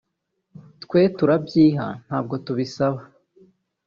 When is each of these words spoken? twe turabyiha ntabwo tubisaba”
twe 0.83 1.01
turabyiha 1.17 1.87
ntabwo 2.05 2.35
tubisaba” 2.45 2.99